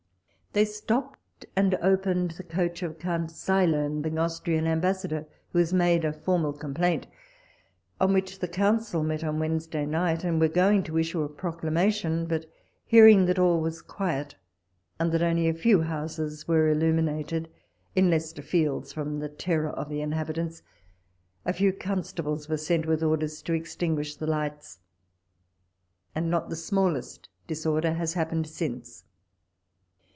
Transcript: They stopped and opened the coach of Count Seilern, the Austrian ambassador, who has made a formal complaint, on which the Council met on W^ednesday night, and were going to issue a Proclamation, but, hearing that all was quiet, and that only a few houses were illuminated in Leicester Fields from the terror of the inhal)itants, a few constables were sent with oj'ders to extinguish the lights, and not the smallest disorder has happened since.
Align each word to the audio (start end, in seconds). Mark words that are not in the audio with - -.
They 0.53 0.65
stopped 0.65 1.45
and 1.55 1.75
opened 1.75 2.31
the 2.31 2.43
coach 2.43 2.83
of 2.83 2.99
Count 2.99 3.31
Seilern, 3.31 4.01
the 4.01 4.17
Austrian 4.17 4.67
ambassador, 4.67 5.25
who 5.53 5.59
has 5.59 5.71
made 5.73 6.03
a 6.03 6.11
formal 6.11 6.51
complaint, 6.51 7.07
on 8.01 8.11
which 8.11 8.39
the 8.39 8.49
Council 8.49 9.01
met 9.01 9.23
on 9.23 9.39
W^ednesday 9.39 9.87
night, 9.87 10.25
and 10.25 10.41
were 10.41 10.49
going 10.49 10.83
to 10.83 10.97
issue 10.97 11.21
a 11.23 11.29
Proclamation, 11.29 12.25
but, 12.25 12.47
hearing 12.85 13.27
that 13.27 13.39
all 13.39 13.61
was 13.61 13.81
quiet, 13.81 14.35
and 14.99 15.13
that 15.13 15.21
only 15.21 15.47
a 15.47 15.53
few 15.53 15.83
houses 15.83 16.49
were 16.49 16.67
illuminated 16.67 17.47
in 17.95 18.09
Leicester 18.09 18.41
Fields 18.41 18.91
from 18.91 19.19
the 19.19 19.29
terror 19.29 19.69
of 19.71 19.87
the 19.87 20.01
inhal)itants, 20.01 20.63
a 21.45 21.53
few 21.53 21.71
constables 21.71 22.49
were 22.49 22.57
sent 22.57 22.85
with 22.85 22.99
oj'ders 23.01 23.41
to 23.45 23.53
extinguish 23.53 24.17
the 24.17 24.27
lights, 24.27 24.79
and 26.13 26.29
not 26.29 26.49
the 26.49 26.57
smallest 26.57 27.29
disorder 27.47 27.93
has 27.93 28.15
happened 28.15 28.45
since. 28.47 29.05